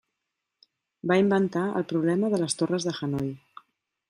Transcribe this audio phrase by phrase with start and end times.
[1.11, 3.31] Va inventar el problema de les Torres de Hanoi.